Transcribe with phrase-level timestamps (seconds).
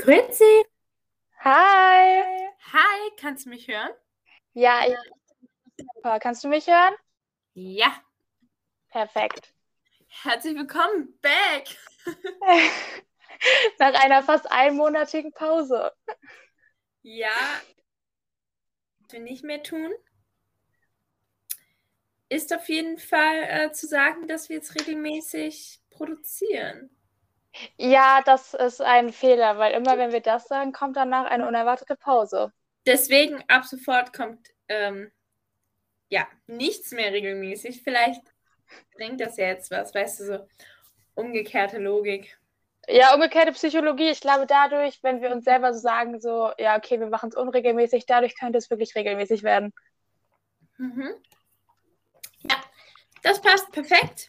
[0.00, 0.64] Grüezi.
[1.40, 2.22] Hi.
[2.72, 3.90] Hi, kannst du mich hören?
[4.54, 4.96] Ja, ich.
[6.22, 6.94] Kannst du mich hören?
[7.52, 8.02] Ja.
[8.88, 9.52] Perfekt.
[10.08, 11.76] Herzlich willkommen back.
[13.78, 15.92] Nach einer fast einmonatigen Pause.
[17.02, 17.60] Ja.
[19.10, 19.92] Wir nicht mehr tun.
[22.30, 26.88] Ist auf jeden Fall äh, zu sagen, dass wir jetzt regelmäßig produzieren.
[27.76, 31.96] Ja, das ist ein Fehler, weil immer wenn wir das sagen, kommt danach eine unerwartete
[31.96, 32.52] Pause.
[32.86, 35.10] Deswegen ab sofort kommt ähm,
[36.08, 37.82] ja nichts mehr regelmäßig.
[37.82, 38.22] Vielleicht
[38.94, 40.48] bringt das ja jetzt was, weißt du, so
[41.14, 42.38] umgekehrte Logik.
[42.88, 44.10] Ja, umgekehrte Psychologie.
[44.10, 47.36] Ich glaube, dadurch, wenn wir uns selber so sagen, so, ja, okay, wir machen es
[47.36, 49.72] unregelmäßig, dadurch könnte es wirklich regelmäßig werden.
[50.78, 51.10] Mhm.
[52.38, 52.56] Ja,
[53.22, 54.28] das passt perfekt.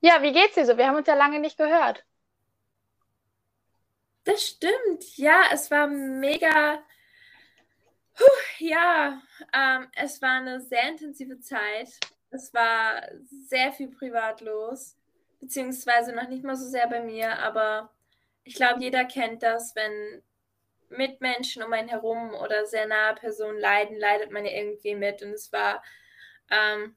[0.00, 0.76] Ja, wie geht's dir so?
[0.76, 2.04] Wir haben uns ja lange nicht gehört.
[4.24, 5.16] Das stimmt.
[5.16, 6.82] Ja, es war mega.
[8.14, 8.24] Puh,
[8.58, 11.88] ja, ähm, es war eine sehr intensive Zeit.
[12.30, 13.02] Es war
[13.48, 14.96] sehr viel privat los,
[15.40, 17.90] beziehungsweise noch nicht mal so sehr bei mir, aber
[18.44, 20.22] ich glaube, jeder kennt das, wenn
[20.90, 25.22] Mitmenschen um einen herum oder sehr nahe Personen leiden, leidet man ja irgendwie mit.
[25.22, 25.82] Und es war
[26.50, 26.96] ähm,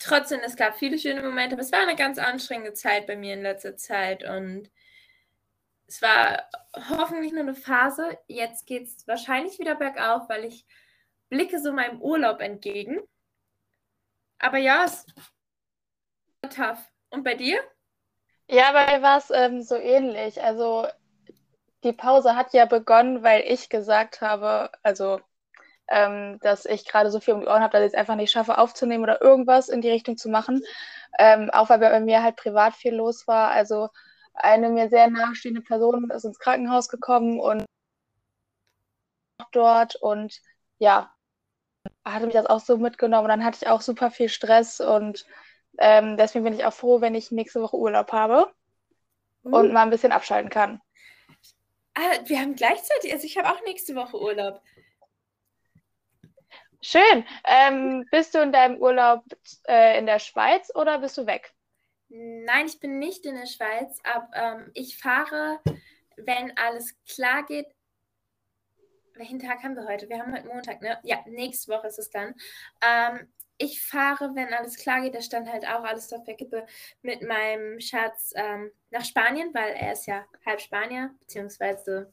[0.00, 3.34] trotzdem, es gab viele schöne Momente, aber es war eine ganz anstrengende Zeit bei mir
[3.34, 4.70] in letzter Zeit und
[5.86, 6.48] es war
[6.88, 8.18] hoffentlich nur eine Phase.
[8.28, 10.64] Jetzt geht es wahrscheinlich wieder bergauf, weil ich
[11.28, 13.00] blicke so meinem Urlaub entgegen.
[14.38, 15.04] Aber ja, es
[16.42, 16.92] war tough.
[17.10, 17.60] Und bei dir?
[18.48, 20.40] Ja, bei mir war es ähm, so ähnlich.
[20.42, 20.86] Also
[21.82, 25.20] die Pause hat ja begonnen, weil ich gesagt habe, also
[25.90, 28.30] ähm, dass ich gerade so viel um die Ohren habe, dass ich es einfach nicht
[28.30, 30.62] schaffe aufzunehmen oder irgendwas in die Richtung zu machen.
[31.18, 33.50] Ähm, auch weil bei mir halt privat viel los war.
[33.50, 33.88] Also
[34.34, 37.64] eine mir sehr nahestehende Person ist ins Krankenhaus gekommen und
[39.52, 40.40] dort und
[40.78, 41.12] ja,
[42.04, 43.24] hatte mich das auch so mitgenommen.
[43.24, 45.26] Und dann hatte ich auch super viel Stress und
[45.78, 48.52] ähm, deswegen bin ich auch froh, wenn ich nächste Woche Urlaub habe
[49.42, 49.54] mhm.
[49.54, 50.80] und mal ein bisschen abschalten kann.
[51.94, 54.62] Ah, wir haben gleichzeitig, also ich habe auch nächste Woche Urlaub.
[56.82, 57.24] Schön.
[57.44, 59.24] Ähm, bist du in deinem Urlaub
[59.68, 61.52] äh, in der Schweiz oder bist du weg?
[62.08, 65.60] Nein, ich bin nicht in der Schweiz, aber ähm, ich fahre,
[66.16, 67.66] wenn alles klar geht.
[69.14, 70.08] Welchen Tag haben wir heute?
[70.08, 70.98] Wir haben heute Montag, ne?
[71.02, 72.34] Ja, nächste Woche ist es dann.
[72.82, 76.66] Ähm, ich fahre, wenn alles klar geht, da stand halt auch alles auf der Kippe,
[77.02, 82.10] mit meinem Schatz ähm, nach Spanien, weil er ist ja halb Spanier, beziehungsweise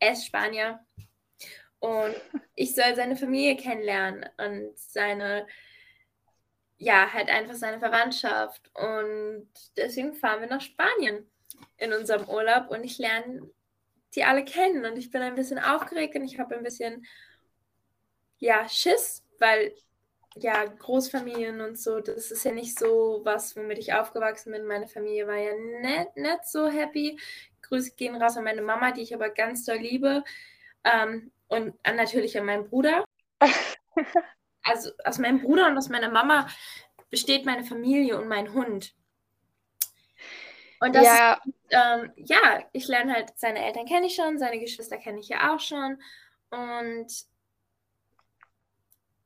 [0.00, 0.84] er ist Spanier.
[1.80, 2.14] Und
[2.54, 5.46] ich soll seine Familie kennenlernen und seine,
[6.76, 8.70] ja, halt einfach seine Verwandtschaft.
[8.74, 11.26] Und deswegen fahren wir nach Spanien
[11.78, 13.50] in unserem Urlaub und ich lerne
[14.14, 14.84] die alle kennen.
[14.84, 17.06] Und ich bin ein bisschen aufgeregt und ich habe ein bisschen,
[18.38, 19.74] ja, Schiss, weil
[20.36, 24.64] ja, Großfamilien und so, das ist ja nicht so was, womit ich aufgewachsen bin.
[24.64, 27.18] Meine Familie war ja nicht, nicht so happy.
[27.62, 30.22] Grüße gehen raus an meine Mama, die ich aber ganz doll liebe.
[30.84, 33.04] Ähm, und natürlich an meinen Bruder.
[34.62, 36.48] also aus meinem Bruder und aus meiner Mama
[37.10, 38.94] besteht meine Familie und mein Hund.
[40.80, 41.34] Und das ja.
[41.34, 45.28] Ist, ähm, ja, ich lerne halt, seine Eltern kenne ich schon, seine Geschwister kenne ich
[45.28, 46.00] ja auch schon.
[46.50, 47.08] Und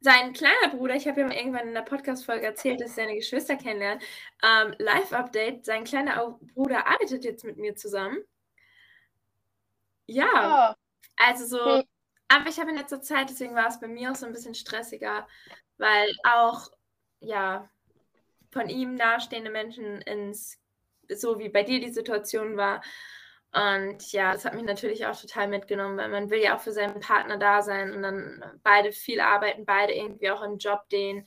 [0.01, 3.15] sein kleiner Bruder, ich habe ja mal irgendwann in der Podcast-Folge erzählt, dass ich seine
[3.15, 4.03] Geschwister kennenlernt.
[4.43, 8.19] Ähm, Live-Update, sein kleiner Bruder arbeitet jetzt mit mir zusammen.
[10.07, 10.73] Ja.
[10.73, 10.75] Oh.
[11.17, 11.85] Also so,
[12.29, 14.55] aber ich habe in letzter Zeit, deswegen war es bei mir auch so ein bisschen
[14.55, 15.27] stressiger,
[15.79, 16.69] weil auch,
[17.21, 17.69] ja,
[18.51, 20.59] von ihm nahestehende Menschen ins,
[21.09, 22.83] so wie bei dir die Situation war.
[23.53, 26.73] Und ja, das hat mich natürlich auch total mitgenommen, weil man will ja auch für
[26.73, 31.25] seinen Partner da sein und dann beide viel arbeiten, beide irgendwie auch einen Job, den,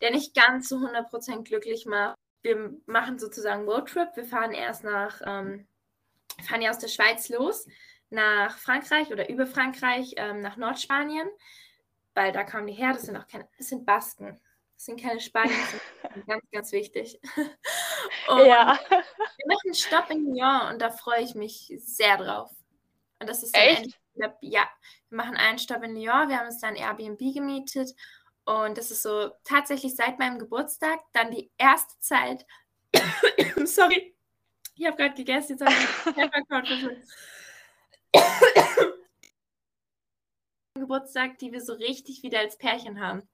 [0.00, 2.16] der nicht ganz zu 100% glücklich macht.
[2.42, 4.08] Wir machen sozusagen Roadtrip.
[4.14, 5.66] Wir fahren erst nach, ähm,
[6.42, 7.66] fahren ja aus der Schweiz los
[8.16, 11.28] nach Frankreich oder über Frankreich ähm, nach Nordspanien,
[12.14, 12.92] weil da kamen die her.
[12.94, 14.40] Das sind auch keine, das sind Basken.
[14.74, 15.70] Das sind keine Spanier, das
[16.12, 17.20] sind ganz, ganz wichtig.
[18.28, 18.78] Und ja.
[18.88, 22.50] Wir machen einen Stopp in Lyon und da freue ich mich sehr drauf.
[23.20, 23.98] Und das ist Echt?
[24.14, 24.68] Ende, ja,
[25.08, 26.28] wir machen einen Stopp in Lyon.
[26.28, 27.94] Wir haben uns dann Airbnb gemietet
[28.44, 32.44] und das ist so tatsächlich seit meinem Geburtstag dann die erste Zeit.
[33.64, 34.16] Sorry,
[34.74, 36.16] ich habe gerade gegessen, jetzt habe ich
[40.74, 43.28] Geburtstag, die wir so richtig wieder als Pärchen haben.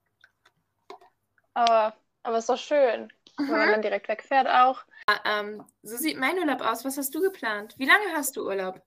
[1.53, 3.11] Aber, aber ist doch schön.
[3.37, 3.47] mhm.
[3.47, 4.83] wo man dann direkt wegfährt auch.
[5.25, 6.85] Ähm, so sieht mein Urlaub aus.
[6.85, 7.75] Was hast du geplant?
[7.77, 8.81] Wie lange hast du Urlaub?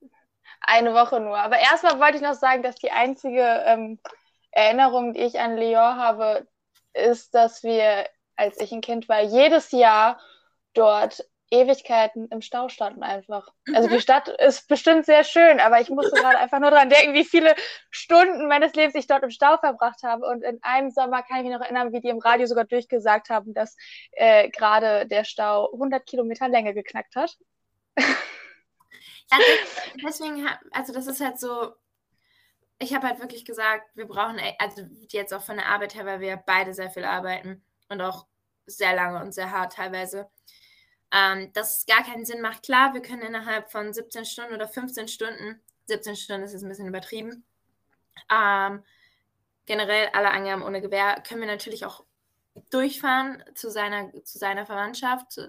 [0.60, 1.38] Eine Woche nur.
[1.38, 3.98] Aber erstmal wollte ich noch sagen, dass die einzige ähm,
[4.50, 6.46] Erinnerung, die ich an Lyon habe,
[6.94, 10.18] ist, dass wir, als ich ein Kind war, jedes Jahr
[10.72, 13.48] dort Ewigkeiten im Stau standen einfach.
[13.72, 14.00] Also die mhm.
[14.00, 17.54] Stadt ist bestimmt sehr schön, aber ich musste gerade einfach nur daran denken, wie viele
[17.90, 20.26] Stunden meines Lebens ich dort im Stau verbracht habe.
[20.26, 23.30] Und in einem Sommer kann ich mich noch erinnern, wie die im Radio sogar durchgesagt
[23.30, 23.76] haben, dass
[24.12, 27.36] äh, gerade der Stau 100 Kilometer Länge geknackt hat.
[29.30, 29.38] Ja,
[30.04, 31.72] deswegen, also das ist halt so,
[32.78, 36.20] ich habe halt wirklich gesagt, wir brauchen, also jetzt auch von der Arbeit her, weil
[36.20, 38.26] wir beide sehr viel arbeiten und auch
[38.66, 40.28] sehr lange und sehr hart teilweise
[41.12, 42.62] ähm, dass es gar keinen Sinn macht.
[42.62, 46.68] Klar, wir können innerhalb von 17 Stunden oder 15 Stunden, 17 Stunden ist jetzt ein
[46.68, 47.44] bisschen übertrieben,
[48.30, 48.82] ähm,
[49.66, 52.04] generell alle Angaben ohne Gewehr, können wir natürlich auch
[52.70, 55.46] durchfahren zu seiner, zu seiner Verwandtschaft zu,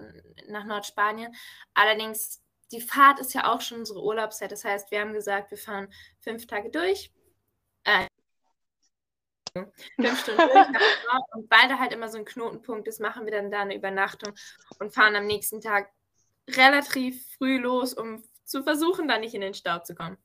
[0.48, 1.34] nach Nordspanien.
[1.74, 4.52] Allerdings, die Fahrt ist ja auch schon unsere Urlaubszeit.
[4.52, 5.88] Das heißt, wir haben gesagt, wir fahren
[6.20, 7.10] fünf Tage durch.
[7.84, 8.06] Äh,
[9.52, 10.40] fünf Stunden
[11.32, 14.34] und weil da halt immer so ein Knotenpunkt ist, machen wir dann da eine Übernachtung
[14.78, 15.90] und fahren am nächsten Tag
[16.48, 20.16] relativ früh los, um zu versuchen, da nicht in den Stau zu kommen.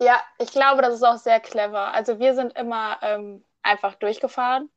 [0.00, 1.94] Ja, ich glaube, das ist auch sehr clever.
[1.94, 4.68] Also wir sind immer ähm, einfach durchgefahren,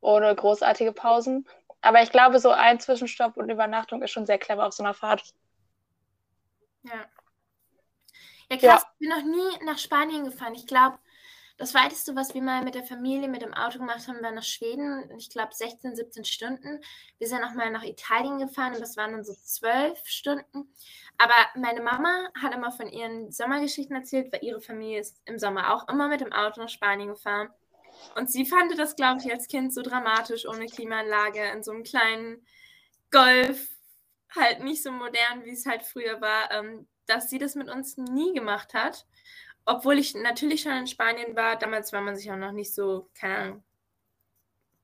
[0.00, 1.46] ohne großartige Pausen.
[1.80, 4.94] Aber ich glaube, so ein Zwischenstopp und Übernachtung ist schon sehr clever auf so einer
[4.94, 5.34] Fahrt.
[6.82, 7.06] Ja.
[8.50, 8.92] Ja, krass, ja.
[8.92, 10.54] ich bin noch nie nach Spanien gefahren.
[10.54, 10.98] Ich glaube,
[11.60, 14.42] das weiteste, was wir mal mit der Familie mit dem Auto gemacht haben, war nach
[14.42, 15.10] Schweden.
[15.18, 16.80] Ich glaube 16, 17 Stunden.
[17.18, 20.72] Wir sind auch mal nach Italien gefahren und das waren dann so zwölf Stunden.
[21.18, 25.74] Aber meine Mama hat immer von ihren Sommergeschichten erzählt, weil ihre Familie ist im Sommer
[25.74, 27.50] auch immer mit dem Auto nach Spanien gefahren.
[28.16, 31.82] Und sie fand das, glaube ich, als Kind so dramatisch ohne Klimaanlage in so einem
[31.82, 32.46] kleinen
[33.10, 33.68] Golf,
[34.34, 37.98] halt nicht so modern, wie es halt früher war, ähm, dass sie das mit uns
[37.98, 39.04] nie gemacht hat
[39.70, 43.08] obwohl ich natürlich schon in Spanien war, damals war man sich auch noch nicht so,
[43.14, 43.64] keine Ahnung,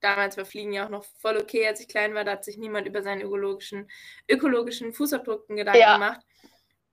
[0.01, 2.57] damals war Fliegen ja auch noch voll okay, als ich klein war, da hat sich
[2.57, 3.91] niemand über seinen ökologischen,
[4.31, 5.95] ökologischen Fußabdrucken Gedanken ja.
[5.95, 6.21] gemacht.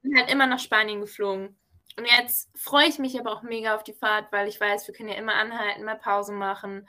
[0.01, 1.57] Bin halt immer nach Spanien geflogen.
[1.95, 4.95] Und jetzt freue ich mich aber auch mega auf die Fahrt, weil ich weiß, wir
[4.95, 6.87] können ja immer anhalten, mal Pause machen.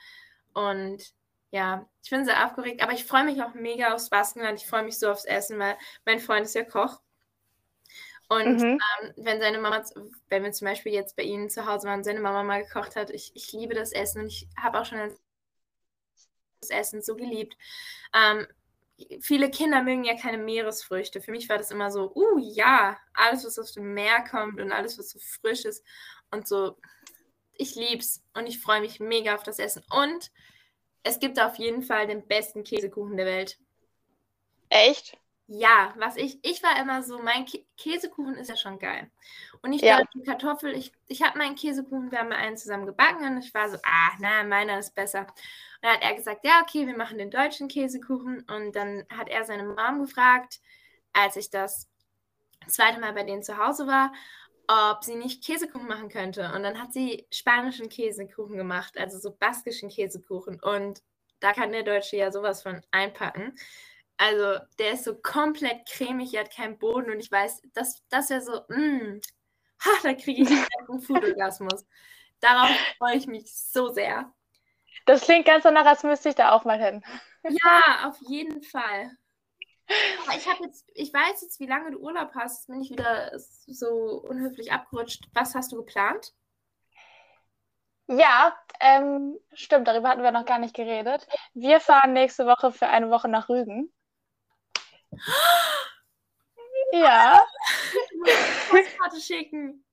[0.53, 1.13] Und
[1.51, 4.59] ja, ich bin sehr aufgeregt, aber ich freue mich auch mega aufs Baskenland.
[4.59, 6.99] Ich freue mich so aufs Essen, weil mein Freund ist ja Koch.
[8.27, 8.79] Und mhm.
[9.01, 9.83] ähm, wenn seine Mama,
[10.29, 13.11] wenn wir zum Beispiel jetzt bei ihnen zu Hause waren, seine Mama mal gekocht hat,
[13.11, 14.99] ich, ich liebe das Essen und ich habe auch schon
[16.61, 17.55] das Essen so geliebt.
[18.13, 18.47] Ähm,
[19.21, 21.21] viele Kinder mögen ja keine Meeresfrüchte.
[21.21, 24.71] Für mich war das immer so, uh ja, alles, was aus dem Meer kommt und
[24.71, 25.83] alles, was so frisch ist
[26.31, 26.77] und so,
[27.53, 29.83] ich lieb's und ich freue mich mega auf das Essen.
[29.89, 30.31] Und
[31.03, 33.59] es gibt auf jeden Fall den besten Käsekuchen der Welt.
[34.69, 35.17] Echt?
[35.47, 39.11] Ja, was ich, ich war immer so, mein Kä Käsekuchen ist ja schon geil.
[39.61, 39.97] Und ich ja.
[39.99, 43.69] dachte, Kartoffel, ich, ich habe meinen Käsekuchen, wir haben einen zusammen gebacken und ich war
[43.69, 45.19] so, ah, na, meiner ist besser.
[45.19, 45.29] Und
[45.83, 48.43] dann hat er gesagt, ja, okay, wir machen den deutschen Käsekuchen.
[48.49, 50.61] Und dann hat er seine Mom gefragt,
[51.13, 51.89] als ich das
[52.67, 54.11] zweite Mal bei denen zu Hause war,
[54.67, 56.51] ob sie nicht Käsekuchen machen könnte.
[56.55, 60.59] Und dann hat sie spanischen Käsekuchen gemacht, also so baskischen Käsekuchen.
[60.59, 61.03] Und
[61.39, 63.55] da kann der Deutsche ja sowas von einpacken.
[64.17, 68.29] Also der ist so komplett cremig, er hat keinen Boden und ich weiß, das, das
[68.29, 69.21] wäre so, mh, mm,
[69.83, 71.85] ha, da kriege ich einen Foodorgasmus.
[72.39, 74.33] Darauf freue ich mich so sehr.
[75.05, 77.03] Das klingt ganz danach, als müsste ich da auch mal hin.
[77.47, 79.11] Ja, auf jeden Fall.
[80.23, 83.31] Aber ich habe jetzt, ich weiß jetzt, wie lange du Urlaub hast, bin ich wieder
[83.37, 83.87] so
[84.27, 85.25] unhöflich abgerutscht.
[85.35, 86.33] Was hast du geplant?
[88.07, 91.27] Ja, ähm, stimmt, darüber hatten wir noch gar nicht geredet.
[91.53, 93.91] Wir fahren nächste Woche für eine Woche nach Rügen.
[96.91, 97.45] Ja.
[98.97, 99.85] Karte schicken.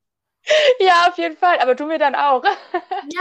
[0.78, 1.58] Ja, auf jeden Fall.
[1.60, 2.44] Aber du mir dann auch.
[2.44, 3.20] Ja.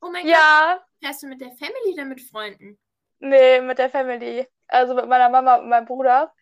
[0.00, 0.74] Oh mein ja.
[0.74, 0.86] Gott.
[1.02, 2.78] Fährst du mit der Family oder mit Freunden?
[3.18, 4.46] Nee, mit der Family.
[4.68, 6.32] Also mit meiner Mama und meinem Bruder.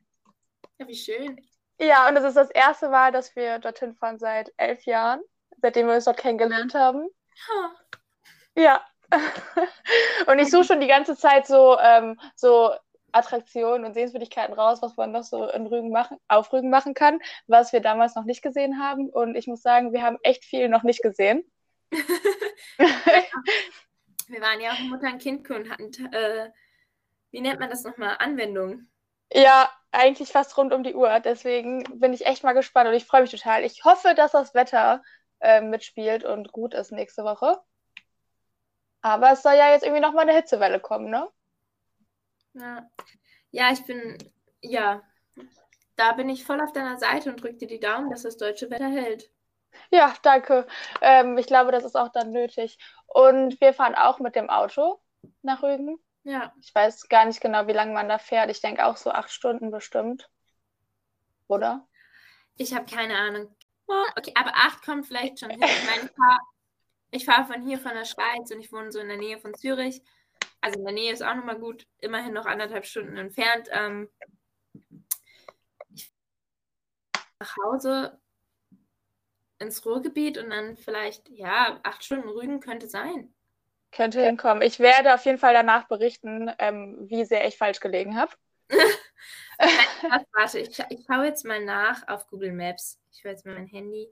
[0.78, 1.40] Ja, wie schön.
[1.80, 5.20] Ja, und es ist das erste Mal, dass wir dorthin fahren seit elf Jahren,
[5.62, 7.08] seitdem wir uns dort kennengelernt haben.
[7.48, 7.70] Huh.
[8.56, 8.84] Ja.
[10.26, 12.72] und ich suche schon die ganze Zeit so, ähm, so
[13.12, 17.20] Attraktionen und Sehenswürdigkeiten raus, was man noch so in Rügen machen, auf Rügen machen kann,
[17.46, 19.08] was wir damals noch nicht gesehen haben.
[19.08, 21.44] Und ich muss sagen, wir haben echt viel noch nicht gesehen.
[21.90, 22.00] wir
[24.40, 26.50] waren ja auch Mutter- und Kindkuh und hatten, äh,
[27.30, 28.88] wie nennt man das nochmal, Anwendung.
[29.32, 31.20] Ja, eigentlich fast rund um die Uhr.
[31.20, 33.64] Deswegen bin ich echt mal gespannt und ich freue mich total.
[33.64, 35.02] Ich hoffe, dass das Wetter
[35.40, 37.58] äh, mitspielt und gut ist nächste Woche.
[39.00, 41.28] Aber es soll ja jetzt irgendwie nochmal eine Hitzewelle kommen, ne?
[42.54, 42.88] Ja.
[43.50, 44.18] Ja, ich bin,
[44.60, 45.02] ja,
[45.96, 48.70] da bin ich voll auf deiner Seite und drücke dir die Daumen, dass das deutsche
[48.70, 49.30] Wetter hält.
[49.90, 50.66] Ja, danke.
[51.00, 52.78] Ähm, ich glaube, das ist auch dann nötig.
[53.06, 55.00] Und wir fahren auch mit dem Auto
[55.42, 55.98] nach Rügen.
[56.24, 56.52] Ja.
[56.60, 58.50] Ich weiß gar nicht genau, wie lange man da fährt.
[58.50, 60.28] Ich denke auch so acht Stunden bestimmt.
[61.46, 61.86] Oder?
[62.56, 63.54] Ich habe keine Ahnung.
[64.16, 65.62] Okay, aber acht kommt vielleicht schon hin.
[65.62, 66.10] Ich meine,
[67.10, 69.38] ich fahre fahr von hier, von der Schweiz und ich wohne so in der Nähe
[69.38, 70.02] von Zürich.
[70.60, 73.68] Also in der Nähe ist auch nochmal gut, immerhin noch anderthalb Stunden entfernt.
[73.70, 74.08] Ähm,
[77.38, 78.20] nach Hause
[79.58, 83.34] ins Ruhrgebiet und dann vielleicht, ja, acht Stunden Rügen könnte sein.
[83.90, 84.62] Könnte hinkommen.
[84.62, 88.32] Ich werde auf jeden Fall danach berichten, ähm, wie sehr ich falsch gelegen habe.
[90.32, 93.00] warte, ich, ich schaue jetzt mal nach auf Google Maps.
[93.12, 94.08] Ich höre jetzt mal mein Handy.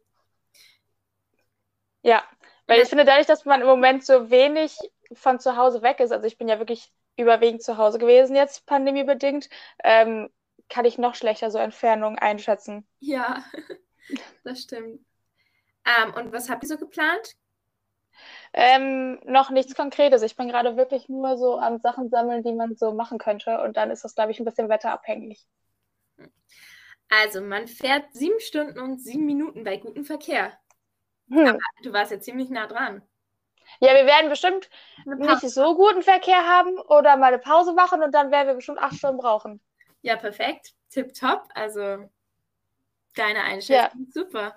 [2.03, 2.25] Ja,
[2.67, 4.79] weil ich finde, dadurch, dass man im Moment so wenig
[5.13, 8.67] von zu Hause weg ist, also ich bin ja wirklich überwiegend zu Hause gewesen jetzt,
[8.67, 9.49] pandemiebedingt,
[9.83, 10.31] ähm,
[10.69, 12.87] kann ich noch schlechter so Entfernungen einschätzen.
[13.01, 13.45] Ja,
[14.45, 15.01] das stimmt.
[15.85, 17.37] Ähm, und was habt ihr so geplant?
[18.53, 20.23] Ähm, noch nichts Konkretes.
[20.23, 23.61] Ich bin gerade wirklich nur so am Sachen sammeln, die man so machen könnte.
[23.61, 25.47] Und dann ist das, glaube ich, ein bisschen wetterabhängig.
[27.09, 30.59] Also, man fährt sieben Stunden und sieben Minuten bei gutem Verkehr.
[31.29, 31.47] Hm.
[31.47, 33.03] Aber du warst ja ziemlich nah dran.
[33.81, 34.69] Ja, wir werden bestimmt
[35.05, 38.79] nicht so guten Verkehr haben oder mal eine Pause machen und dann werden wir bestimmt
[38.79, 39.61] acht Stunden brauchen.
[40.03, 40.73] Ja, perfekt.
[40.91, 41.49] Tipptopp.
[41.55, 42.09] Also,
[43.15, 44.07] deine Einschätzung.
[44.07, 44.13] Ja.
[44.13, 44.57] Super.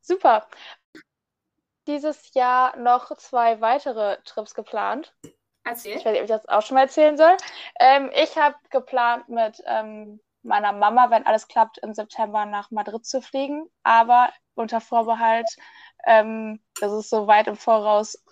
[0.00, 0.46] Super
[1.90, 5.14] dieses Jahr noch zwei weitere Trips geplant.
[5.64, 5.96] Erzähl.
[5.96, 7.36] Ich weiß nicht, ob ich das auch schon mal erzählen soll.
[7.78, 13.04] Ähm, ich habe geplant, mit ähm, meiner Mama, wenn alles klappt, im September nach Madrid
[13.04, 15.48] zu fliegen, aber unter Vorbehalt,
[16.04, 18.22] ähm, das ist so weit im Voraus.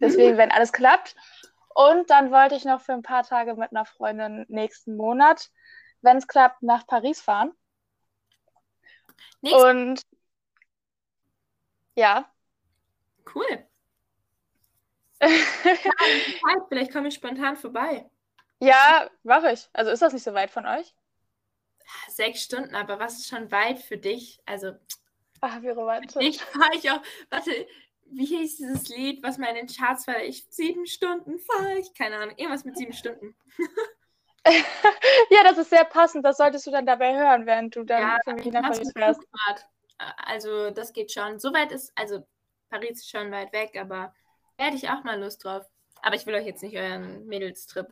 [0.00, 1.14] Deswegen, wenn alles klappt.
[1.74, 5.50] Und dann wollte ich noch für ein paar Tage mit einer Freundin nächsten Monat,
[6.02, 7.52] wenn es klappt, nach Paris fahren.
[9.40, 10.02] Nächsten Und
[11.94, 12.30] ja,
[13.34, 13.66] Cool.
[16.68, 18.08] vielleicht komme ich spontan vorbei.
[18.60, 19.68] Ja, mache ich.
[19.72, 20.94] Also ist das nicht so weit von euch?
[22.08, 24.40] Sechs Stunden, aber was ist schon weit für dich?
[24.46, 24.72] Also.
[25.40, 26.16] Ach, wie romantisch.
[26.20, 27.00] Ich fahre ich auch.
[27.30, 27.66] Warte,
[28.06, 30.22] wie hieß dieses Lied, was mal in den Charts war?
[30.22, 31.94] Ich sieben Stunden fahre ich.
[31.94, 32.36] Keine Ahnung.
[32.36, 33.34] Irgendwas mit sieben Stunden.
[34.46, 36.24] ja, das ist sehr passend.
[36.24, 39.20] Das solltest du dann dabei hören, während du dann ja, für mich nach Paris fährst.
[40.26, 41.38] Also, das geht schon.
[41.38, 42.26] Soweit ist, also
[42.70, 44.14] Paris ist schon weit weg, aber
[44.56, 45.66] da hätte ich auch mal Lust drauf.
[46.02, 47.86] Aber ich will euch jetzt nicht euren Mädelstrip.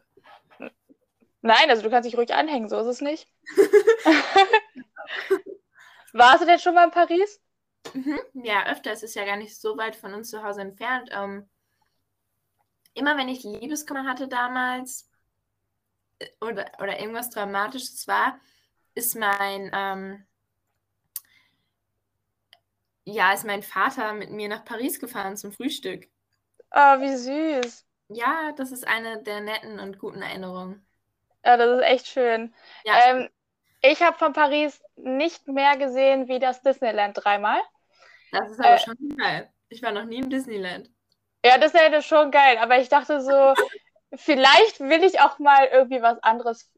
[1.40, 3.28] Nein, also du kannst dich ruhig anhängen, so ist es nicht.
[6.12, 7.40] Warst du denn schon mal in Paris?
[7.94, 8.18] Mhm.
[8.34, 8.92] Ja, öfter.
[8.92, 11.10] Es ist ja gar nicht so weit von uns zu Hause entfernt.
[11.12, 11.48] Ähm,
[12.94, 15.08] immer wenn ich Liebeskummer hatte damals
[16.18, 18.38] äh, oder, oder irgendwas Dramatisches war,
[18.94, 20.26] ist mein ähm,
[23.04, 26.08] ja, ist mein Vater mit mir nach Paris gefahren zum Frühstück.
[26.74, 27.86] Oh, wie süß.
[28.10, 30.84] Ja, das ist eine der netten und guten Erinnerungen.
[31.44, 32.54] Ja, das ist echt schön.
[32.84, 32.94] Ja.
[33.06, 33.28] Ähm,
[33.82, 37.60] ich habe von Paris nicht mehr gesehen wie das Disneyland dreimal.
[38.32, 39.50] Das ist aber äh, schon geil.
[39.68, 40.90] Ich war noch nie im Disneyland.
[41.44, 43.54] Ja, Disneyland ist schon geil, aber ich dachte so,
[44.14, 46.72] vielleicht will ich auch mal irgendwie was anderes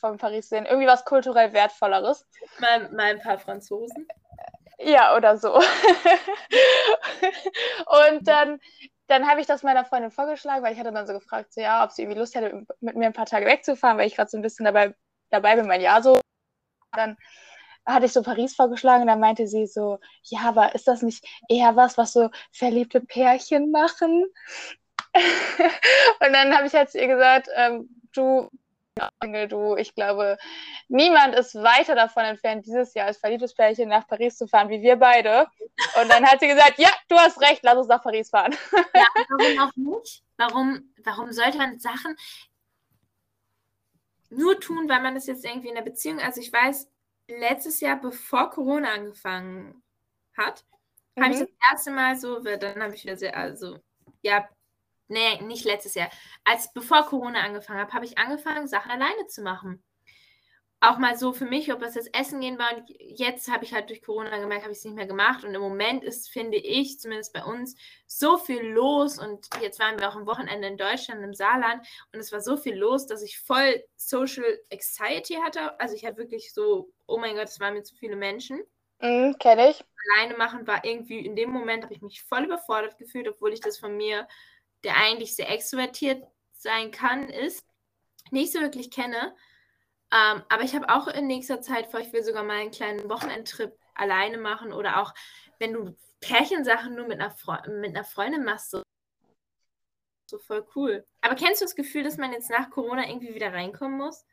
[0.00, 0.66] von Paris sehen.
[0.66, 2.26] Irgendwie was kulturell Wertvolleres.
[2.58, 4.06] Mal, mal ein paar Franzosen.
[4.78, 5.54] Ja, oder so.
[7.86, 8.60] und dann,
[9.06, 11.84] dann habe ich das meiner Freundin vorgeschlagen, weil ich hatte dann so gefragt, so, ja,
[11.84, 14.36] ob sie irgendwie Lust hätte, mit mir ein paar Tage wegzufahren, weil ich gerade so
[14.36, 14.94] ein bisschen dabei,
[15.30, 16.20] dabei bin, mein Jahr so.
[16.96, 17.16] Dann
[17.86, 21.76] hatte ich so Paris vorgeschlagen dann meinte sie so, ja, aber ist das nicht eher
[21.76, 24.26] was, was so verliebte Pärchen machen?
[25.14, 28.50] und dann habe ich halt zu ihr gesagt, ähm, du,
[29.48, 30.36] du, ich glaube,
[30.88, 34.82] niemand ist weiter davon entfernt, dieses Jahr als verliebtes Pärchen nach Paris zu fahren, wie
[34.82, 35.46] wir beide.
[36.00, 38.54] Und dann hat sie gesagt, ja, du hast recht, lass uns nach Paris fahren.
[38.94, 40.22] Ja, warum auch nicht?
[40.38, 42.16] Warum, warum sollte man Sachen
[44.36, 46.88] nur tun, weil man das jetzt irgendwie in der Beziehung, also ich weiß,
[47.28, 49.82] letztes Jahr, bevor Corona angefangen
[50.36, 50.64] hat,
[51.16, 51.22] mhm.
[51.22, 53.78] habe ich das erste Mal so, dann habe ich wieder sehr, also,
[54.22, 54.48] ja,
[55.08, 56.10] nee, nicht letztes Jahr,
[56.44, 59.82] als bevor Corona angefangen habe, habe ich angefangen, Sachen alleine zu machen.
[60.80, 62.76] Auch mal so für mich, ob das jetzt Essen gehen war.
[62.76, 65.44] Und jetzt habe ich halt durch Corona gemerkt, habe ich es nicht mehr gemacht.
[65.44, 69.18] Und im Moment ist, finde ich, zumindest bei uns, so viel los.
[69.18, 71.86] Und jetzt waren wir auch am Wochenende in Deutschland, im Saarland.
[72.12, 75.80] Und es war so viel los, dass ich voll Social Anxiety hatte.
[75.80, 78.60] Also ich hatte wirklich so, oh mein Gott, es waren mir zu viele Menschen.
[79.00, 79.84] Mm, Kenne ich.
[80.14, 83.60] Alleine machen war irgendwie, in dem Moment habe ich mich voll überfordert gefühlt, obwohl ich
[83.60, 84.28] das von mir
[84.84, 87.64] der eigentlich sehr extrovertiert sein kann, ist,
[88.30, 89.34] nicht so wirklich kenne.
[90.12, 93.08] Ähm, aber ich habe auch in nächster Zeit vor, ich will sogar mal einen kleinen
[93.08, 95.12] Wochenendtrip alleine machen oder auch,
[95.58, 98.82] wenn du Pärchensachen nur mit einer, Fre mit einer Freundin machst, so,
[100.30, 101.04] so voll cool.
[101.20, 104.24] Aber kennst du das Gefühl, dass man jetzt nach Corona irgendwie wieder reinkommen muss?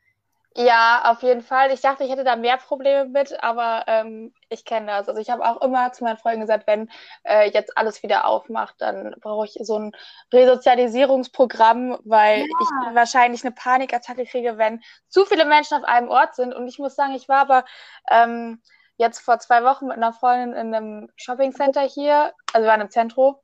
[0.56, 1.72] Ja, auf jeden Fall.
[1.72, 5.10] Ich dachte, ich hätte da mehr Probleme mit, aber ähm, ich kenne das.
[5.10, 6.92] Also ich habe auch immer zu meinen Freunden gesagt, wenn
[7.24, 9.92] äh, jetzt alles wieder aufmacht, dann brauche ich so ein
[10.32, 12.46] Resozialisierungsprogramm, weil ja.
[12.46, 16.54] ich wahrscheinlich eine Panikattacke kriege, wenn zu viele Menschen auf einem Ort sind.
[16.54, 17.66] Und ich muss sagen, ich war aber
[18.12, 18.62] ähm,
[18.98, 22.92] jetzt vor zwei Wochen mit einer Freundin in einem Shoppingcenter hier, also wir waren im
[22.92, 23.38] Zentrum.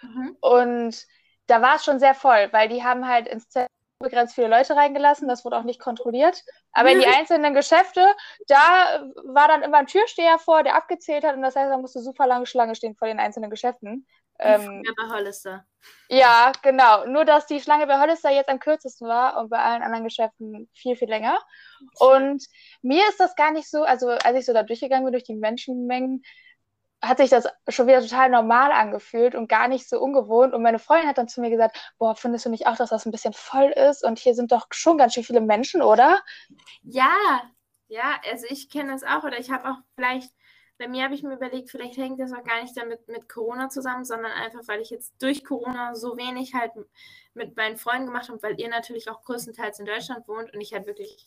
[0.00, 0.36] Mhm.
[0.40, 1.06] Und
[1.46, 3.68] da war es schon sehr voll, weil die haben halt ins Zentrum
[4.04, 6.42] begrenzt viele Leute reingelassen, das wurde auch nicht kontrolliert.
[6.72, 8.06] Aber in die einzelnen Geschäfte,
[8.46, 12.00] da war dann immer ein Türsteher vor, der abgezählt hat und das heißt, da musste
[12.00, 14.06] super lange Schlange stehen vor den einzelnen Geschäften.
[14.38, 15.64] Ähm, bei Hollister.
[16.08, 17.06] Ja, genau.
[17.06, 20.68] Nur, dass die Schlange bei Hollister jetzt am kürzesten war und bei allen anderen Geschäften
[20.74, 21.38] viel, viel länger.
[21.98, 22.44] Und
[22.82, 25.36] mir ist das gar nicht so, also als ich so da durchgegangen bin durch die
[25.36, 26.22] Menschenmengen,
[27.08, 30.54] hat sich das schon wieder total normal angefühlt und gar nicht so ungewohnt.
[30.54, 33.06] Und meine Freundin hat dann zu mir gesagt, boah, findest du nicht auch, dass das
[33.06, 34.04] ein bisschen voll ist?
[34.04, 36.20] Und hier sind doch schon ganz schön viele Menschen, oder?
[36.82, 37.42] Ja,
[37.88, 39.24] ja, also ich kenne das auch.
[39.24, 40.32] Oder ich habe auch vielleicht,
[40.78, 43.68] bei mir habe ich mir überlegt, vielleicht hängt das auch gar nicht damit mit Corona
[43.68, 46.72] zusammen, sondern einfach, weil ich jetzt durch Corona so wenig halt
[47.34, 50.72] mit meinen Freunden gemacht habe, weil ihr natürlich auch größtenteils in Deutschland wohnt und ich
[50.72, 51.26] halt wirklich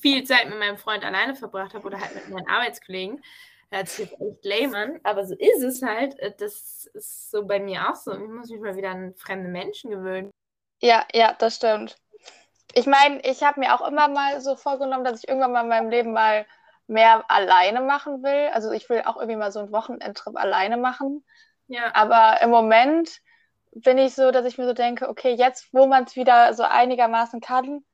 [0.00, 3.22] viel Zeit mit meinem Freund alleine verbracht habe oder halt mit meinen Arbeitskollegen
[3.70, 6.18] hört sich jetzt echt lame an, aber so ist es halt.
[6.18, 8.12] Äh, das ist so bei mir auch so.
[8.12, 10.30] Ich muss mich mal wieder an fremde Menschen gewöhnen.
[10.80, 11.96] Ja, ja, das stimmt.
[12.74, 15.68] Ich meine, ich habe mir auch immer mal so vorgenommen, dass ich irgendwann mal in
[15.68, 16.46] meinem Leben mal
[16.86, 18.50] mehr alleine machen will.
[18.52, 21.24] Also ich will auch irgendwie mal so einen Wochenendtrip alleine machen.
[21.68, 21.94] Ja.
[21.94, 23.20] Aber im Moment
[23.72, 26.62] bin ich so, dass ich mir so denke, okay, jetzt, wo man es wieder so
[26.62, 27.84] einigermaßen kann,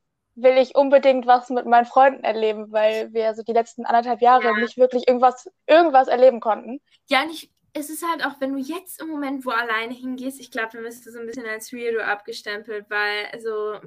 [0.43, 4.45] will ich unbedingt was mit meinen Freunden erleben, weil wir so die letzten anderthalb Jahre
[4.45, 4.53] ja.
[4.55, 6.81] nicht wirklich irgendwas, irgendwas erleben konnten.
[7.09, 10.41] Ja, und ich, es ist halt auch, wenn du jetzt im Moment wo alleine hingehst,
[10.41, 13.81] ich glaube, dann bist du so ein bisschen als Weirdo abgestempelt, weil also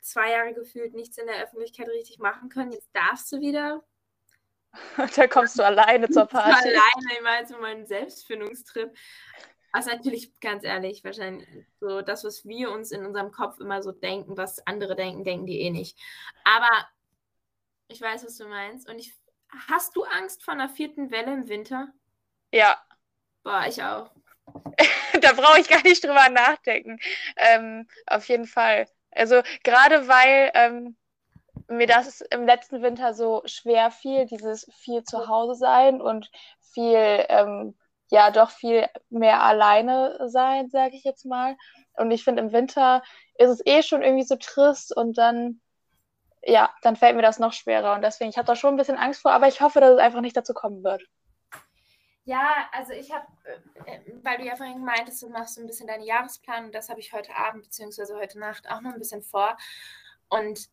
[0.00, 2.72] zwei Jahre gefühlt nichts in der Öffentlichkeit richtig machen können.
[2.72, 3.82] Jetzt darfst du wieder.
[5.16, 6.68] da kommst du alleine zur Party.
[6.68, 8.92] Alleine, ich meine, so meinen Selbstfindungstrip.
[9.74, 11.48] Also natürlich, ganz ehrlich, wahrscheinlich
[11.80, 15.46] so das, was wir uns in unserem Kopf immer so denken, was andere denken, denken
[15.46, 15.98] die eh nicht.
[16.44, 16.70] Aber
[17.88, 18.88] ich weiß, was du meinst.
[18.88, 19.12] Und ich,
[19.68, 21.88] hast du Angst vor einer vierten Welle im Winter?
[22.52, 22.80] Ja.
[23.42, 24.12] Boah, ich auch.
[25.20, 27.00] da brauche ich gar nicht drüber nachdenken.
[27.36, 28.86] Ähm, auf jeden Fall.
[29.10, 30.96] Also gerade weil ähm,
[31.66, 37.26] mir das im letzten Winter so schwer fiel, dieses viel zu Hause sein und viel
[37.28, 37.74] ähm,
[38.10, 41.56] ja doch viel mehr alleine sein, sage ich jetzt mal.
[41.96, 43.02] Und ich finde, im Winter
[43.38, 45.60] ist es eh schon irgendwie so trist und dann,
[46.42, 47.94] ja, dann fällt mir das noch schwerer.
[47.94, 49.98] Und deswegen, ich habe da schon ein bisschen Angst vor, aber ich hoffe, dass es
[49.98, 51.02] einfach nicht dazu kommen wird.
[52.26, 53.26] Ja, also ich habe,
[53.84, 57.00] äh, weil du ja vorhin meintest, du machst so ein bisschen deine Jahresplanung, das habe
[57.00, 58.14] ich heute Abend bzw.
[58.14, 59.58] heute Nacht auch noch ein bisschen vor.
[60.30, 60.68] Und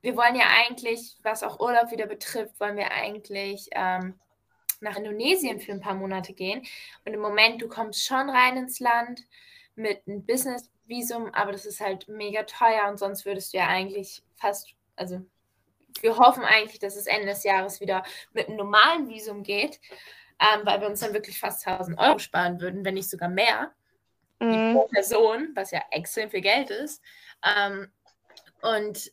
[0.00, 4.18] wir wollen ja eigentlich, was auch Urlaub wieder betrifft, wollen wir eigentlich ähm,
[4.82, 6.62] nach Indonesien für ein paar Monate gehen.
[7.04, 9.22] Und im Moment, du kommst schon rein ins Land
[9.74, 14.22] mit einem Business-Visum, aber das ist halt mega teuer und sonst würdest du ja eigentlich
[14.36, 15.22] fast, also
[16.00, 19.80] wir hoffen eigentlich, dass es Ende des Jahres wieder mit einem normalen Visum geht,
[20.38, 23.72] ähm, weil wir uns dann wirklich fast 1000 Euro sparen würden, wenn nicht sogar mehr.
[24.40, 24.74] Mhm.
[24.74, 27.02] Pro Person, was ja extrem viel Geld ist.
[27.44, 27.90] Ähm,
[28.62, 29.12] und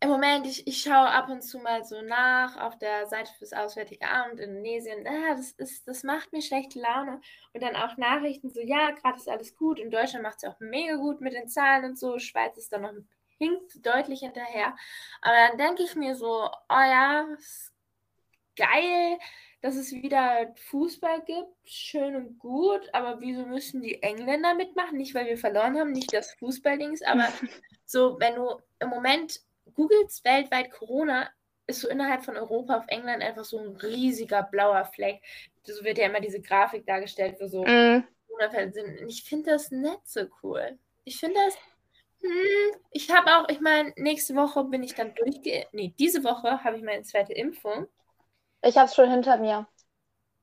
[0.00, 3.52] im Moment, ich, ich schaue ab und zu mal so nach auf der Seite fürs
[3.52, 5.04] Auswärtige Amt in Indonesien.
[5.06, 7.20] Ah, das, ist, das macht mir schlechte Laune.
[7.52, 9.80] Und dann auch Nachrichten so, ja, gerade ist alles gut.
[9.80, 12.18] In Deutschland macht es auch mega gut mit den Zahlen und so.
[12.18, 12.92] Schweiz ist dann noch
[13.38, 14.76] hinkt deutlich hinterher.
[15.20, 17.72] Aber dann denke ich mir so, oh ja, ist
[18.54, 19.18] geil,
[19.62, 21.50] dass es wieder Fußball gibt.
[21.64, 22.88] Schön und gut.
[22.92, 24.96] Aber wieso müssen die Engländer mitmachen?
[24.96, 27.28] Nicht, weil wir verloren haben, nicht das Fußballdings, aber
[27.84, 29.40] so, wenn du im Moment
[29.74, 31.28] googelst weltweit Corona,
[31.66, 35.22] ist so innerhalb von Europa auf England einfach so ein riesiger blauer Fleck.
[35.64, 38.04] So wird ja immer diese Grafik dargestellt, wo so mm.
[38.26, 39.00] Corona-Fälle sind.
[39.00, 40.78] Und ich finde das nicht so cool.
[41.04, 41.56] Ich finde das.
[42.20, 45.66] Hm, ich habe auch, ich meine, nächste Woche bin ich dann durchge.
[45.72, 47.86] Nee, diese Woche habe ich meine zweite Impfung.
[48.62, 49.68] Ich habe es schon hinter mir.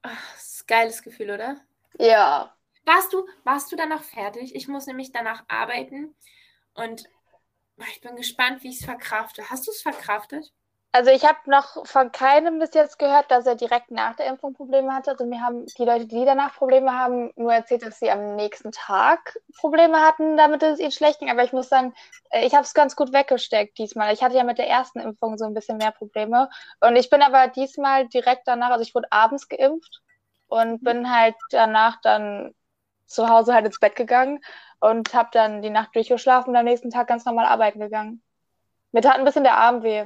[0.03, 1.59] Ach, das ist ein geiles Gefühl, oder?
[1.99, 2.55] Ja.
[2.85, 4.55] Warst du, warst du dann noch fertig?
[4.55, 6.15] Ich muss nämlich danach arbeiten
[6.75, 7.09] und
[7.77, 9.49] ich bin gespannt, wie ich es verkrafte.
[9.49, 10.51] Hast du es verkraftet?
[10.95, 14.53] Also ich habe noch von keinem bis jetzt gehört, dass er direkt nach der Impfung
[14.53, 15.11] Probleme hatte.
[15.11, 18.71] Also mir haben die Leute, die danach Probleme haben, nur erzählt, dass sie am nächsten
[18.71, 21.29] Tag Probleme hatten, damit es ihnen schlecht ging.
[21.29, 21.93] Aber ich muss sagen,
[22.29, 24.13] äh, ich habe es ganz gut weggesteckt diesmal.
[24.13, 26.49] Ich hatte ja mit der ersten Impfung so ein bisschen mehr Probleme.
[26.79, 30.01] Und ich bin aber diesmal direkt danach, also ich wurde abends geimpft
[30.47, 32.55] und bin halt danach dann
[33.05, 34.39] zu Hause halt ins Bett gegangen
[34.79, 38.21] und habe dann die Nacht durchgeschlafen und am nächsten Tag ganz normal arbeiten gegangen.
[38.91, 40.05] Mir tat ein bisschen der Arm weh.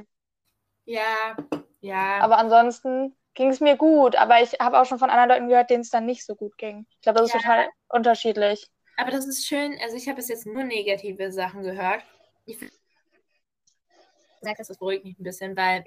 [0.84, 1.36] Ja,
[1.80, 2.18] ja.
[2.20, 4.16] Aber ansonsten ging es mir gut.
[4.16, 6.56] Aber ich habe auch schon von anderen Leuten gehört, denen es dann nicht so gut
[6.58, 6.86] ging.
[6.90, 7.36] Ich glaube, das ja.
[7.36, 8.68] ist total unterschiedlich.
[8.96, 9.78] Aber das ist schön.
[9.82, 12.02] Also ich habe bis jetzt nur negative Sachen gehört.
[12.44, 12.58] Ich
[14.40, 15.84] sage das beruhigt mich ein bisschen, weil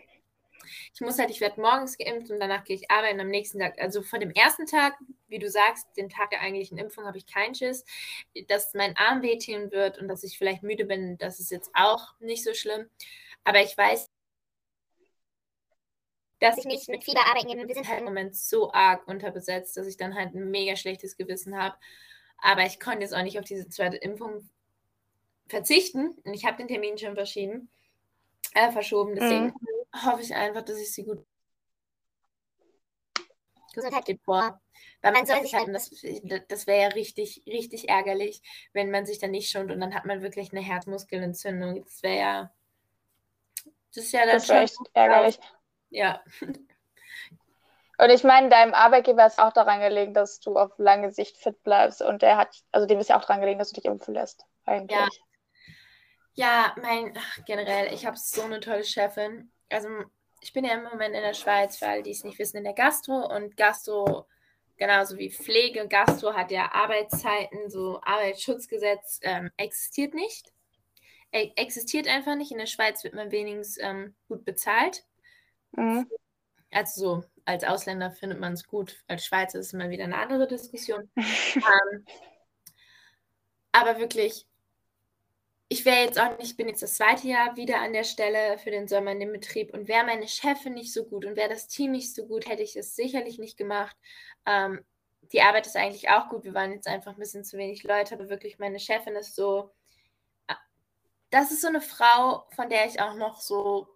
[0.94, 3.80] ich muss halt, ich werde morgens geimpft und danach gehe ich arbeiten am nächsten Tag.
[3.80, 4.96] Also von dem ersten Tag,
[5.28, 7.86] wie du sagst, den Tag der eigentlichen Impfung, habe ich keinen Schiss.
[8.48, 12.14] Dass mein Arm wehtun wird und dass ich vielleicht müde bin, das ist jetzt auch
[12.20, 12.90] nicht so schlimm.
[13.44, 14.10] Aber ich weiß,
[16.44, 17.68] dass ich nicht mit Fieber arbeiten gehe.
[17.68, 21.16] Wir sind halt im Moment so arg unterbesetzt, dass ich dann halt ein mega schlechtes
[21.16, 21.76] Gewissen habe.
[22.38, 24.50] Aber ich konnte jetzt auch nicht auf diese zweite Impfung
[25.48, 26.10] verzichten.
[26.26, 27.70] Und ich habe den Termin schon verschieben,
[28.54, 29.16] äh, verschoben.
[29.16, 29.54] Deswegen mhm.
[29.94, 31.26] Hoffe ich einfach, dass ich sie gut
[33.74, 34.62] Gesundheit geht vor.
[35.02, 35.90] Weil man soll sich halt, das,
[36.48, 40.06] das wäre ja richtig, richtig ärgerlich, wenn man sich dann nicht schont und dann hat
[40.06, 41.84] man wirklich eine Herzmuskelentzündung.
[41.84, 42.54] Das wäre ja.
[43.94, 44.56] Das ist ja dann das schon.
[44.58, 45.40] echt ärgerlich.
[45.90, 46.24] Ja.
[48.00, 51.62] Und ich meine, deinem Arbeitgeber ist auch daran gelegen, dass du auf lange Sicht fit
[51.64, 52.02] bleibst.
[52.02, 54.46] Und der hat, also dem ist ja auch daran gelegen, dass du dich impfen lässt,
[54.66, 54.98] eigentlich.
[56.34, 59.52] Ja, ja mein, ach, generell, ich habe so eine tolle Chefin.
[59.74, 59.90] Also,
[60.42, 62.64] ich bin ja im Moment in der Schweiz, für alle, die es nicht wissen, in
[62.64, 63.34] der Gastro.
[63.34, 64.28] Und Gastro,
[64.78, 70.54] genauso wie Pflege, Gastro hat ja Arbeitszeiten, so Arbeitsschutzgesetz ähm, existiert nicht.
[71.32, 72.52] E existiert einfach nicht.
[72.52, 75.04] In der Schweiz wird man wenigstens ähm, gut bezahlt.
[75.72, 76.10] Mhm.
[76.72, 80.18] Also so, als Ausländer findet man es gut, als Schweizer ist es mal wieder eine
[80.18, 81.10] andere Diskussion.
[81.18, 82.06] ähm,
[83.72, 84.46] aber wirklich,
[85.70, 88.58] ich wäre jetzt auch nicht, ich bin jetzt das zweite Jahr wieder an der Stelle
[88.60, 91.50] für den Sommer in dem Betrieb und wäre meine Chefin nicht so gut und wäre
[91.50, 93.96] das Team nicht so gut, hätte ich es sicherlich nicht gemacht.
[94.46, 94.84] Ähm,
[95.32, 98.16] die Arbeit ist eigentlich auch gut, wir waren jetzt einfach ein bisschen zu wenig Leute,
[98.16, 99.72] aber wirklich meine Chefin ist so,
[100.48, 100.54] äh,
[101.32, 103.88] das ist so eine Frau, von der ich auch noch so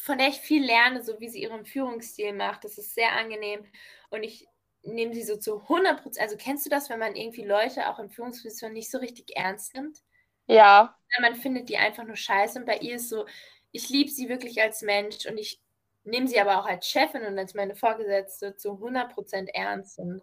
[0.00, 2.64] von der ich viel lerne, so wie sie ihren Führungsstil macht.
[2.64, 3.66] Das ist sehr angenehm.
[4.08, 4.48] Und ich
[4.82, 6.22] nehme sie so zu 100 Prozent.
[6.22, 9.74] Also kennst du das, wenn man irgendwie Leute auch in Führungspositionen nicht so richtig ernst
[9.74, 9.98] nimmt?
[10.46, 10.96] Ja.
[11.20, 12.58] Man findet die einfach nur scheiße.
[12.58, 13.26] Und bei ihr ist so,
[13.72, 15.60] ich liebe sie wirklich als Mensch und ich
[16.04, 19.98] nehme sie aber auch als Chefin und als meine Vorgesetzte zu 100 Prozent ernst.
[19.98, 20.22] Und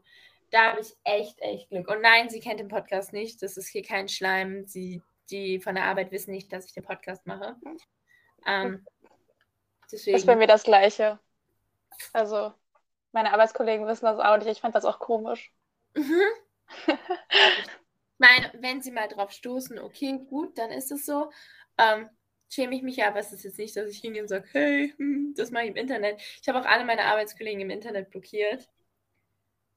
[0.51, 1.89] da habe ich echt, echt Glück.
[1.89, 3.41] Und nein, sie kennt den Podcast nicht.
[3.41, 4.65] Das ist hier kein Schleim.
[4.65, 7.55] Sie, die von der Arbeit wissen nicht, dass ich den Podcast mache.
[8.45, 8.85] Ähm,
[9.91, 10.13] Deswegen.
[10.13, 11.19] Das ist bei mir das Gleiche.
[12.13, 12.53] Also,
[13.17, 14.47] meine Arbeitskollegen wissen das auch nicht.
[14.47, 15.51] Ich fand das auch komisch.
[15.95, 16.21] Mhm.
[16.87, 21.31] ich meine, wenn sie mal drauf stoßen, okay, gut, dann ist es so.
[21.79, 22.09] Ähm,
[22.47, 24.93] schäme ich mich ja, aber es ist jetzt nicht, dass ich hingehe und sage, hey,
[24.97, 26.21] hm, das mache ich im Internet.
[26.41, 28.69] Ich habe auch alle meine Arbeitskollegen im Internet blockiert.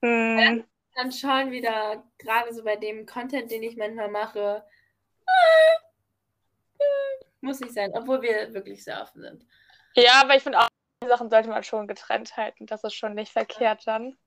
[0.01, 0.37] Mm.
[0.37, 0.63] Dann,
[0.95, 4.63] dann schauen wieder, gerade so bei dem Content, den ich manchmal mache,
[5.25, 9.45] äh, äh, muss nicht sein, obwohl wir wirklich sehr offen sind.
[9.95, 10.70] Ja, aber ich finde auch,
[11.03, 12.65] die Sachen sollte man schon getrennt halten.
[12.65, 14.17] Das ist schon nicht verkehrt dann.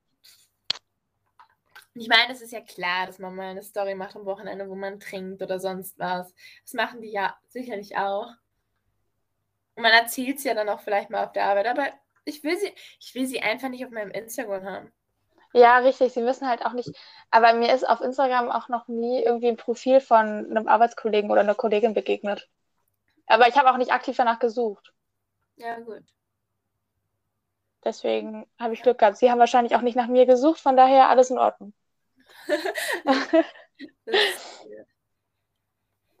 [1.93, 4.75] Ich meine, es ist ja klar, dass man mal eine Story macht am Wochenende, wo
[4.75, 6.33] man trinkt oder sonst was.
[6.63, 8.27] Das machen die ja sicherlich auch.
[9.75, 11.87] Und man erzählt es ja dann auch vielleicht mal auf der Arbeit, aber
[12.25, 14.91] ich will sie, ich will sie einfach nicht auf meinem Instagram haben.
[15.53, 16.11] Ja, richtig.
[16.11, 16.91] Sie müssen halt auch nicht.
[17.31, 21.41] Aber mir ist auf Instagram auch noch nie irgendwie ein Profil von einem Arbeitskollegen oder
[21.41, 22.49] einer Kollegin begegnet.
[23.27, 24.93] Aber ich habe auch nicht aktiv danach gesucht.
[25.55, 26.03] Ja, gut.
[27.85, 29.17] Deswegen habe ich Glück gehabt.
[29.17, 31.73] Sie haben wahrscheinlich auch nicht nach mir gesucht, von daher alles in Ordnung.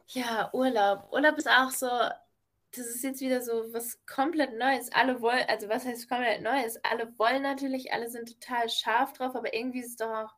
[0.09, 1.11] ja, Urlaub.
[1.11, 4.91] Urlaub ist auch so, das ist jetzt wieder so was komplett Neues.
[4.93, 6.79] Alle wollen, also was heißt komplett Neues?
[6.83, 10.35] Alle wollen natürlich, alle sind total scharf drauf, aber irgendwie ist es doch auch,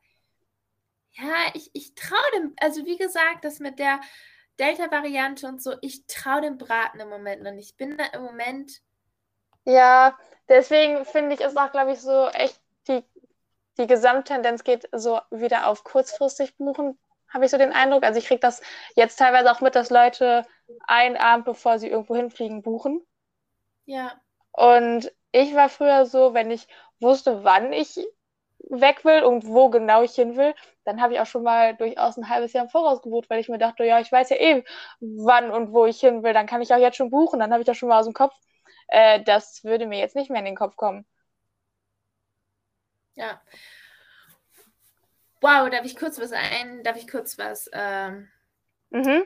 [1.11, 3.99] ja, ich, ich traue dem, also wie gesagt, das mit der
[4.59, 7.71] Delta-Variante und so, ich traue dem Braten im Moment noch nicht.
[7.71, 8.81] Ich bin da im Moment
[9.67, 10.17] ja,
[10.49, 13.03] deswegen finde ich, ist auch, glaube ich, so echt die,
[13.77, 16.97] die Gesamttendenz geht so wieder auf kurzfristig buchen,
[17.29, 18.03] habe ich so den Eindruck.
[18.03, 18.61] Also ich kriege das
[18.95, 20.45] jetzt teilweise auch mit, dass Leute
[20.87, 23.05] einen Abend, bevor sie irgendwo hinfliegen, buchen.
[23.85, 24.19] Ja.
[24.51, 26.67] Und ich war früher so, wenn ich
[26.99, 27.99] wusste, wann ich
[28.69, 32.17] weg will und wo genau ich hin will, dann habe ich auch schon mal durchaus
[32.17, 34.63] ein halbes Jahr im Voraus gebucht, weil ich mir dachte, ja, ich weiß ja eh,
[34.99, 37.61] wann und wo ich hin will, dann kann ich auch jetzt schon buchen, dann habe
[37.61, 38.33] ich das schon mal aus dem Kopf.
[38.87, 41.05] Äh, das würde mir jetzt nicht mehr in den Kopf kommen.
[43.15, 43.41] Ja.
[45.41, 48.27] Wow, darf ich kurz was ein, darf ich kurz was, ähm,
[48.89, 49.23] mhm.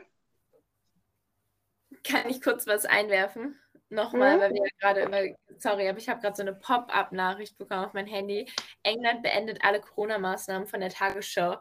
[2.04, 3.58] kann ich kurz was einwerfen?
[3.89, 4.41] Nochmal, mhm.
[4.41, 7.93] weil wir ja gerade immer, sorry, aber ich habe gerade so eine Pop-up-Nachricht bekommen auf
[7.93, 8.50] mein Handy.
[8.84, 11.58] England beendet alle Corona-Maßnahmen von der Tagesschau.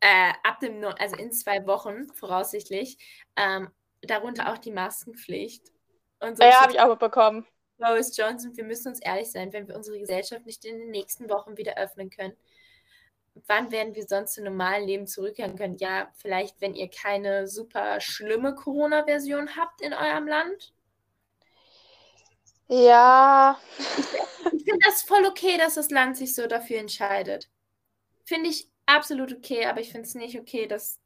[0.00, 2.98] Äh, ab dem, also in zwei Wochen voraussichtlich.
[3.36, 3.70] Ähm,
[4.02, 5.72] darunter auch die Maskenpflicht.
[6.20, 7.46] Und so ja, habe ich auch mitbekommen.
[7.78, 11.28] Boris Johnson, wir müssen uns ehrlich sein, wenn wir unsere Gesellschaft nicht in den nächsten
[11.28, 12.34] Wochen wieder öffnen können,
[13.46, 15.76] wann werden wir sonst zu normalen Leben zurückkehren können?
[15.76, 20.72] Ja, vielleicht, wenn ihr keine super schlimme Corona-Version habt in eurem Land,
[22.68, 23.60] ja.
[23.78, 27.48] Ich finde das voll okay, dass das Land sich so dafür entscheidet.
[28.24, 30.98] Finde ich absolut okay, aber ich finde es nicht okay, dass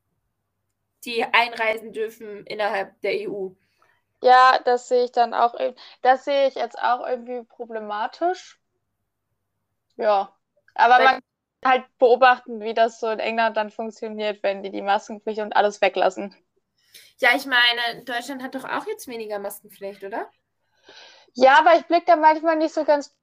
[1.05, 3.51] die einreisen dürfen innerhalb der EU.
[4.22, 5.54] Ja, das sehe ich dann auch.
[6.02, 8.61] Das sehe ich jetzt auch irgendwie problematisch.
[9.96, 10.35] Ja.
[10.74, 11.20] Aber Weil, man
[11.62, 15.56] kann halt beobachten, wie das so in England dann funktioniert, wenn die die Maskenpflicht und
[15.56, 16.35] alles weglassen.
[17.18, 20.30] Ja, ich meine, Deutschland hat doch auch jetzt weniger Maskenpflicht, oder?
[21.35, 23.14] Ja, aber ich blicke da manchmal nicht so ganz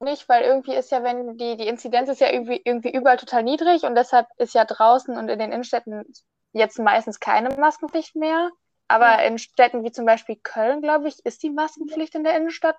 [0.00, 3.42] nicht, weil irgendwie ist ja, wenn die, die Inzidenz ist ja irgendwie, irgendwie überall total
[3.42, 6.04] niedrig und deshalb ist ja draußen und in den Innenstädten
[6.52, 8.50] jetzt meistens keine Maskenpflicht mehr.
[8.88, 12.76] Aber in Städten wie zum Beispiel Köln, glaube ich, ist die Maskenpflicht in der Innenstadt.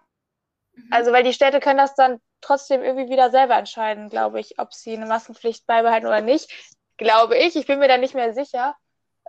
[0.74, 0.88] Mhm.
[0.91, 4.74] Also, weil die Städte können das dann trotzdem irgendwie wieder selber entscheiden, glaube ich, ob
[4.74, 6.52] sie eine Maskenpflicht beibehalten oder nicht.
[6.98, 7.56] Glaube ich.
[7.56, 8.76] Ich bin mir da nicht mehr sicher.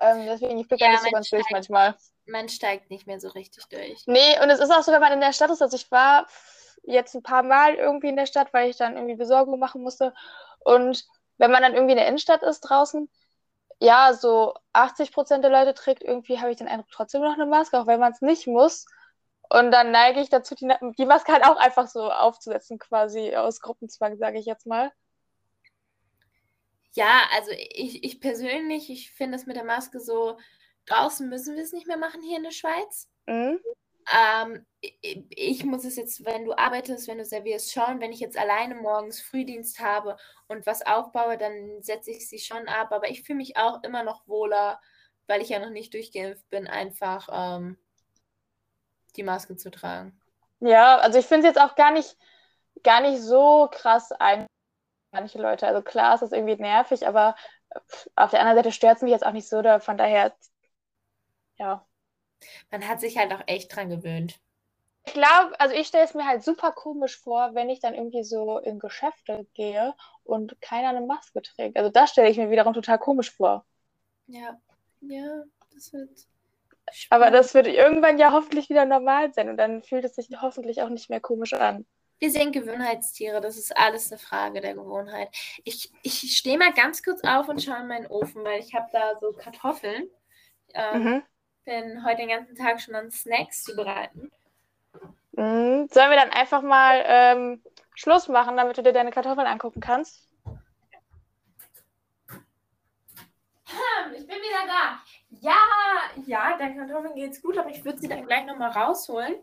[0.01, 1.95] Ähm, deswegen, ich blicke ja, da nicht so ganz durch manchmal
[2.31, 4.05] man steigt nicht mehr so richtig durch.
[4.07, 6.27] Nee, und es ist auch so, wenn man in der Stadt ist, also ich war
[6.85, 10.15] jetzt ein paar Mal irgendwie in der Stadt, weil ich dann irgendwie Besorgung machen musste.
[10.61, 11.05] Und
[11.39, 13.11] wenn man dann irgendwie in der Innenstadt ist draußen,
[13.81, 17.47] ja, so 80 Prozent der Leute trägt irgendwie, habe ich den Eindruck, trotzdem noch eine
[17.47, 18.87] Maske, auch wenn man es nicht muss.
[19.49, 23.61] Und dann neige ich dazu, die, die Maske halt auch einfach so aufzusetzen, quasi aus
[23.61, 24.93] Gruppenzwang, sage ich jetzt mal.
[26.93, 30.39] Ja, also ich, ich persönlich, ich finde es mit der Maske so,
[30.87, 33.09] draußen müssen wir es nicht mehr machen hier in der Schweiz.
[33.27, 33.61] Mhm.
[34.13, 38.01] Ähm, ich, muss es jetzt, wenn du arbeitest, wenn du servierst, schauen.
[38.01, 40.17] Wenn ich jetzt alleine morgens Frühdienst habe
[40.49, 42.93] und was aufbaue, dann setze ich sie schon ab.
[42.93, 44.81] Aber ich fühle mich auch immer noch wohler,
[45.27, 47.79] weil ich ja noch nicht durchgeimpft bin, einfach ähm,
[49.17, 50.21] die Maske zu tragen.
[50.61, 52.17] Ja, also ich finde es jetzt auch gar nicht,
[52.83, 54.47] gar nicht so krass ein
[55.13, 55.67] manche Leute.
[55.67, 57.35] Also klar ist das irgendwie nervig, aber
[58.17, 59.63] auf der anderen Seite stört es mich jetzt auch nicht so.
[59.63, 60.35] Da, von daher
[61.61, 61.87] ja.
[62.71, 64.41] Man hat sich halt auch echt dran gewöhnt.
[65.07, 68.23] Ich glaube, also ich stelle es mir halt super komisch vor, wenn ich dann irgendwie
[68.23, 71.77] so in Geschäfte gehe und keiner eine Maske trägt.
[71.77, 73.65] Also das stelle ich mir wiederum total komisch vor.
[74.27, 74.61] Ja,
[75.01, 76.11] ja, das wird.
[76.93, 77.25] Spannend.
[77.25, 80.83] Aber das wird irgendwann ja hoffentlich wieder normal sein und dann fühlt es sich hoffentlich
[80.83, 81.87] auch nicht mehr komisch an.
[82.19, 85.29] Wir sind Gewohnheitstiere, das ist alles eine Frage der Gewohnheit.
[85.65, 88.89] Ich, ich stehe mal ganz kurz auf und schaue in meinen Ofen, weil ich habe
[88.93, 90.11] da so Kartoffeln.
[90.75, 91.23] Ähm, mhm
[91.65, 94.31] bin heute den ganzen Tag schon an Snacks zubereiten.
[95.33, 95.89] Mhm.
[95.91, 97.63] Sollen wir dann einfach mal ähm,
[97.95, 100.27] Schluss machen, damit du dir deine Kartoffeln angucken kannst?
[104.13, 105.01] Ich bin wieder da.
[105.41, 105.57] Ja,
[106.27, 109.35] ja, deinen Kartoffeln geht's gut, aber ich würde sie dann gleich nochmal rausholen.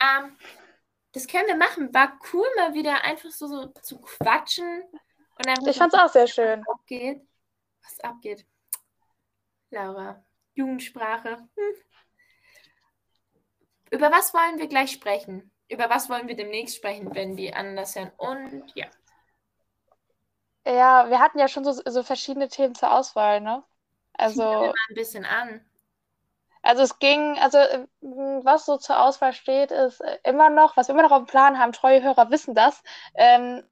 [0.00, 0.36] Ähm,
[1.12, 1.94] das können wir machen.
[1.94, 4.82] War cool, mal wieder einfach so, so zu quatschen.
[5.36, 6.64] Und ich fand's auch sehr schön.
[6.68, 7.22] Abgeht.
[7.82, 8.44] Was abgeht.
[9.70, 10.24] Laura.
[10.58, 11.36] Jugendsprache.
[11.36, 11.74] Hm.
[13.90, 15.50] Über was wollen wir gleich sprechen?
[15.68, 18.12] Über was wollen wir demnächst sprechen, wenn die anders hören?
[18.16, 18.86] Und ja.
[20.66, 23.64] Ja, wir hatten ja schon so, so verschiedene Themen zur Auswahl, ne?
[24.12, 24.42] Also.
[24.42, 25.64] mal ein bisschen an.
[26.60, 27.58] Also es ging, also
[28.00, 31.58] was so zur Auswahl steht, ist immer noch, was wir immer noch auf dem Plan
[31.58, 32.82] haben, treue Hörer wissen das.
[33.14, 33.62] Ähm,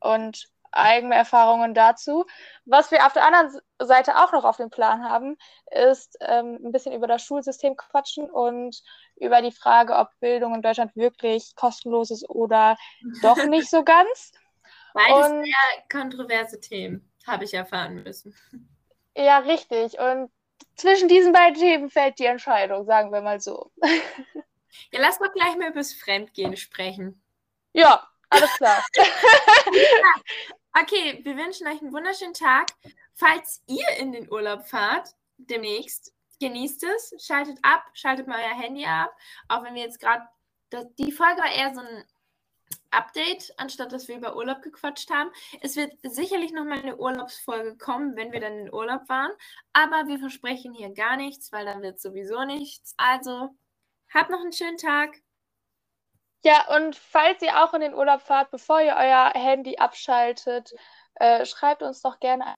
[0.00, 2.26] und eigene Erfahrungen dazu.
[2.64, 5.36] Was wir auf der anderen Seite auch noch auf dem Plan haben,
[5.70, 8.82] ist ähm, ein bisschen über das Schulsystem quatschen und
[9.16, 12.76] über die Frage, ob Bildung in Deutschland wirklich kostenlos ist oder
[13.22, 14.32] doch nicht so ganz.
[14.94, 15.54] Beides und, sehr
[15.90, 18.34] kontroverse Themen, habe ich erfahren müssen.
[19.16, 19.98] Ja, richtig.
[19.98, 20.30] Und
[20.76, 23.70] zwischen diesen beiden Themen fällt die Entscheidung, sagen wir mal so.
[24.92, 27.20] Ja, lass mal gleich mal über das Fremdgehen sprechen.
[27.72, 28.84] Ja, alles klar.
[30.80, 32.68] Okay, wir wünschen euch einen wunderschönen Tag.
[33.14, 38.84] Falls ihr in den Urlaub fahrt, demnächst, genießt es, schaltet ab, schaltet mal euer Handy
[38.84, 39.10] ab.
[39.48, 40.28] Auch wenn wir jetzt gerade,
[40.98, 42.04] die Folge war eher so ein
[42.90, 45.30] Update, anstatt dass wir über Urlaub gequatscht haben.
[45.62, 49.32] Es wird sicherlich noch mal eine Urlaubsfolge kommen, wenn wir dann in Urlaub waren.
[49.72, 52.94] Aber wir versprechen hier gar nichts, weil dann wird sowieso nichts.
[52.98, 53.48] Also,
[54.14, 55.22] habt noch einen schönen Tag.
[56.44, 60.72] Ja, und falls ihr auch in den Urlaub fahrt, bevor ihr euer Handy abschaltet,
[61.16, 62.54] äh, schreibt uns doch gerne.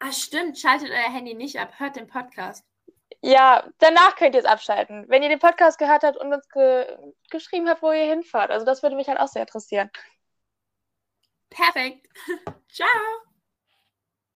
[0.00, 2.64] Ah, stimmt, schaltet euer Handy nicht ab, hört den Podcast.
[3.20, 5.06] Ja, danach könnt ihr es abschalten.
[5.08, 6.86] Wenn ihr den Podcast gehört habt und uns ge
[7.30, 8.50] geschrieben habt, wo ihr hinfahrt.
[8.50, 9.90] Also das würde mich halt auch sehr interessieren.
[11.50, 12.06] Perfekt.
[12.72, 13.27] Ciao.